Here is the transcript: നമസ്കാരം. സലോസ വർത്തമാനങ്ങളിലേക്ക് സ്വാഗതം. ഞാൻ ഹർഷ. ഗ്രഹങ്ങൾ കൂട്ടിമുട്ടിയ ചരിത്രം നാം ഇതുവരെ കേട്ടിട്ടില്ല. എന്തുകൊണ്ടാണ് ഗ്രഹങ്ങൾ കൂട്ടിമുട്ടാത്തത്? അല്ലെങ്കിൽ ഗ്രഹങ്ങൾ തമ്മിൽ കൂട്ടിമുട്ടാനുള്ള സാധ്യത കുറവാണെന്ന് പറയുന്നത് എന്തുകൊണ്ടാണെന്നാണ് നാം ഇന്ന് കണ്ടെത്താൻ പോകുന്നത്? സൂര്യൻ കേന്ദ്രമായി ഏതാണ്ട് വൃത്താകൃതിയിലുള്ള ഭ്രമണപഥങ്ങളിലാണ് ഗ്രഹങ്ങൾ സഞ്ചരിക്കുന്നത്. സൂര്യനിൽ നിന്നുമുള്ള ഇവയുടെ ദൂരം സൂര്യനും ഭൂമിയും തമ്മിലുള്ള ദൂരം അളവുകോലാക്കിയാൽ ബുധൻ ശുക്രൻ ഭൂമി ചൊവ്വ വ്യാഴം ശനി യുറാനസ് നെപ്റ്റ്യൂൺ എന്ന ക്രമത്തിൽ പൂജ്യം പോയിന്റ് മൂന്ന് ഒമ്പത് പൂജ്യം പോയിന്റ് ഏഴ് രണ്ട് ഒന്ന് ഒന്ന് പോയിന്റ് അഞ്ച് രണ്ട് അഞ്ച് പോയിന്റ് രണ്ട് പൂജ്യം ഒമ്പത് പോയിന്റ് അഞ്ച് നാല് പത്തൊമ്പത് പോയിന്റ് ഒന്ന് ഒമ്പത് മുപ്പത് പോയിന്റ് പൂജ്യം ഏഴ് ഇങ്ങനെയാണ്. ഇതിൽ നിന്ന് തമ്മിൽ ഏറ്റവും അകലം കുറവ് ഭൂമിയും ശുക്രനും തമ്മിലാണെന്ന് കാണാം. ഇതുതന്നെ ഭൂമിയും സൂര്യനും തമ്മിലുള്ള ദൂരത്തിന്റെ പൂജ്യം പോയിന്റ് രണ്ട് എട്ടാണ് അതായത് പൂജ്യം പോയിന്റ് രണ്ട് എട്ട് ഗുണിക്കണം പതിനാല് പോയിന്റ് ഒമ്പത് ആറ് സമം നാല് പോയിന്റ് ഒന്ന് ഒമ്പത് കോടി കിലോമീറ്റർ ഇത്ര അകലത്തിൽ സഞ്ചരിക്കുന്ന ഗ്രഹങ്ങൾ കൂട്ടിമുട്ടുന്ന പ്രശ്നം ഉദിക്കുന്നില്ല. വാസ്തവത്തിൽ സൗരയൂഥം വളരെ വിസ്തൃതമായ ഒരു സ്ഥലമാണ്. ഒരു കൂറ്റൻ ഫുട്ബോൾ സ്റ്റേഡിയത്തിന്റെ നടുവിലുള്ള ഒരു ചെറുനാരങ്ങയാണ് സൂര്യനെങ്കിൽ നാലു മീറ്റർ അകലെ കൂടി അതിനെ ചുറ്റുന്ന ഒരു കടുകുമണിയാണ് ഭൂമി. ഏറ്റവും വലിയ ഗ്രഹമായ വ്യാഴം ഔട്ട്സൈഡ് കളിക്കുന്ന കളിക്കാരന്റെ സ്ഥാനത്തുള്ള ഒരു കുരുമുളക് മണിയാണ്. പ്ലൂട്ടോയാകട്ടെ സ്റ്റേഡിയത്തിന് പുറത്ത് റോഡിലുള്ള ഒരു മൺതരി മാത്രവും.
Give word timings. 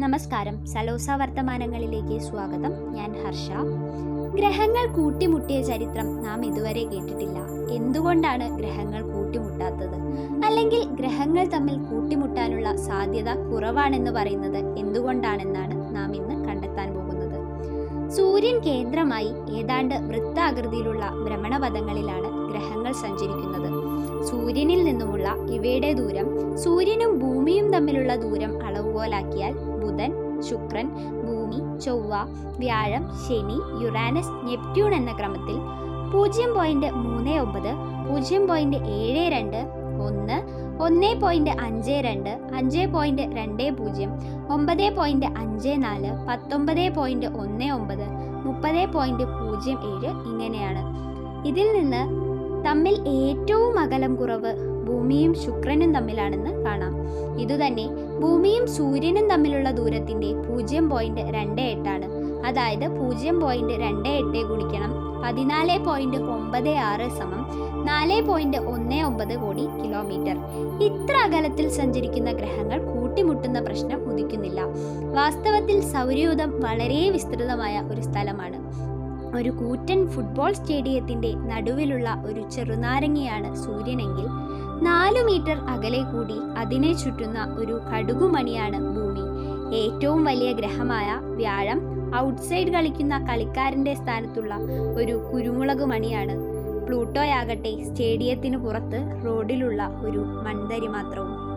നമസ്കാരം. 0.00 0.66
സലോസ 0.66 1.10
വർത്തമാനങ്ങളിലേക്ക് 1.10 2.18
സ്വാഗതം. 2.18 2.94
ഞാൻ 2.94 3.24
ഹർഷ. 3.24 3.48
ഗ്രഹങ്ങൾ 4.34 4.96
കൂട്ടിമുട്ടിയ 4.96 5.62
ചരിത്രം 5.62 6.22
നാം 6.22 6.46
ഇതുവരെ 6.46 6.84
കേട്ടിട്ടില്ല. 6.84 7.38
എന്തുകൊണ്ടാണ് 7.72 8.58
ഗ്രഹങ്ങൾ 8.58 9.02
കൂട്ടിമുട്ടാത്തത്? 9.02 9.94
അല്ലെങ്കിൽ 10.44 10.84
ഗ്രഹങ്ങൾ 10.84 11.44
തമ്മിൽ 11.44 11.74
കൂട്ടിമുട്ടാനുള്ള 11.74 12.76
സാധ്യത 12.76 13.34
കുറവാണെന്ന് 13.52 14.10
പറയുന്നത് 14.10 14.78
എന്തുകൊണ്ടാണെന്നാണ് 14.78 15.96
നാം 15.96 16.16
ഇന്ന് 16.16 16.44
കണ്ടെത്താൻ 16.44 16.94
പോകുന്നത്? 16.94 17.38
സൂര്യൻ 18.10 18.58
കേന്ദ്രമായി 18.58 19.32
ഏതാണ്ട് 19.58 19.94
വൃത്താകൃതിയിലുള്ള 19.94 21.10
ഭ്രമണപഥങ്ങളിലാണ് 21.24 22.50
ഗ്രഹങ്ങൾ 22.50 22.92
സഞ്ചരിക്കുന്നത്. 22.92 23.70
സൂര്യനിൽ 24.24 24.84
നിന്നുമുള്ള 24.84 25.36
ഇവയുടെ 25.50 25.92
ദൂരം 25.92 26.56
സൂര്യനും 26.58 27.18
ഭൂമിയും 27.18 27.72
തമ്മിലുള്ള 27.72 28.16
ദൂരം 28.16 28.66
അളവുകോലാക്കിയാൽ 28.66 29.73
ബുധൻ 29.84 30.12
ശുക്രൻ 30.40 30.86
ഭൂമി 31.22 31.60
ചൊവ്വ 31.80 32.14
വ്യാഴം 32.58 33.04
ശനി 33.24 33.58
യുറാനസ് 33.82 34.34
നെപ്റ്റ്യൂൺ 34.44 34.94
എന്ന 34.94 35.12
ക്രമത്തിൽ 35.12 35.56
പൂജ്യം 36.12 36.50
പോയിന്റ് 36.54 36.90
മൂന്ന് 36.94 37.32
ഒമ്പത് 37.38 37.72
പൂജ്യം 38.06 38.46
പോയിന്റ് 38.46 38.76
ഏഴ് 38.98 39.24
രണ്ട് 39.32 39.60
ഒന്ന് 40.06 40.36
ഒന്ന് 40.84 41.10
പോയിന്റ് 41.20 41.50
അഞ്ച് 41.50 41.96
രണ്ട് 42.06 42.30
അഞ്ച് 42.54 42.86
പോയിന്റ് 42.92 43.22
രണ്ട് 43.36 43.62
പൂജ്യം 43.78 44.10
ഒമ്പത് 44.50 44.96
പോയിന്റ് 44.96 45.26
അഞ്ച് 45.26 45.72
നാല് 45.76 46.10
പത്തൊമ്പത് 46.28 46.94
പോയിന്റ് 46.94 47.26
ഒന്ന് 47.26 47.68
ഒമ്പത് 47.70 48.06
മുപ്പത് 48.46 48.92
പോയിന്റ് 48.92 49.24
പൂജ്യം 49.24 49.78
ഏഴ് 49.90 50.10
ഇങ്ങനെയാണ്. 50.30 50.82
ഇതിൽ 51.48 51.68
നിന്ന് 51.72 52.02
തമ്മിൽ 52.66 52.94
ഏറ്റവും 53.08 53.78
അകലം 53.78 54.16
കുറവ് 54.16 54.52
ഭൂമിയും 54.94 55.34
ശുക്രനും 55.34 55.94
തമ്മിലാണെന്ന് 55.94 56.64
കാണാം. 56.64 56.94
ഇതുതന്നെ 57.38 57.86
ഭൂമിയും 58.20 58.66
സൂര്യനും 58.66 59.28
തമ്മിലുള്ള 59.28 59.70
ദൂരത്തിന്റെ 59.70 60.32
പൂജ്യം 60.34 60.90
പോയിന്റ് 60.90 61.20
രണ്ട് 61.20 61.62
എട്ടാണ് 61.62 62.06
അതായത് 62.46 62.86
പൂജ്യം 62.98 63.40
പോയിന്റ് 63.40 63.72
രണ്ട് 63.72 64.08
എട്ട് 64.08 64.40
ഗുണിക്കണം 64.42 64.92
പതിനാല് 65.24 65.84
പോയിന്റ് 65.84 66.16
ഒമ്പത് 66.16 66.68
ആറ് 66.68 67.10
സമം 67.10 67.42
നാല് 67.84 68.22
പോയിന്റ് 68.22 68.56
ഒന്ന് 68.56 69.02
ഒമ്പത് 69.02 69.34
കോടി 69.38 69.64
കിലോമീറ്റർ 69.80 70.36
ഇത്ര 70.82 71.14
അകലത്തിൽ 71.16 71.68
സഞ്ചരിക്കുന്ന 71.68 72.32
ഗ്രഹങ്ങൾ 72.32 72.78
കൂട്ടിമുട്ടുന്ന 72.92 73.60
പ്രശ്നം 73.60 74.12
ഉദിക്കുന്നില്ല. 74.12 74.60
വാസ്തവത്തിൽ 75.12 75.80
സൗരയൂഥം 75.80 76.60
വളരെ 76.60 77.10
വിസ്തൃതമായ 77.10 77.82
ഒരു 77.90 78.00
സ്ഥലമാണ്. 78.00 78.93
ഒരു 79.34 79.50
കൂറ്റൻ 79.50 80.08
ഫുട്ബോൾ 80.08 80.52
സ്റ്റേഡിയത്തിന്റെ 80.52 81.34
നടുവിലുള്ള 81.34 82.22
ഒരു 82.26 82.50
ചെറുനാരങ്ങയാണ് 82.50 83.56
സൂര്യനെങ്കിൽ 83.56 84.26
നാലു 84.84 85.22
മീറ്റർ 85.22 85.58
അകലെ 85.58 86.02
കൂടി 86.02 86.34
അതിനെ 86.58 86.92
ചുറ്റുന്ന 86.92 87.56
ഒരു 87.58 87.80
കടുകുമണിയാണ് 87.92 88.78
ഭൂമി. 88.96 89.24
ഏറ്റവും 89.76 90.24
വലിയ 90.24 90.52
ഗ്രഹമായ 90.52 91.20
വ്യാഴം 91.36 91.80
ഔട്ട്സൈഡ് 92.16 92.68
കളിക്കുന്ന 92.68 93.26
കളിക്കാരന്റെ 93.26 93.94
സ്ഥാനത്തുള്ള 93.94 94.54
ഒരു 94.96 95.12
കുരുമുളക് 95.12 95.84
മണിയാണ്. 95.84 96.34
പ്ലൂട്ടോയാകട്ടെ 96.86 97.82
സ്റ്റേഡിയത്തിന് 97.82 98.56
പുറത്ത് 98.56 99.22
റോഡിലുള്ള 99.26 99.86
ഒരു 99.86 100.18
മൺതരി 100.18 100.86
മാത്രവും. 100.86 101.53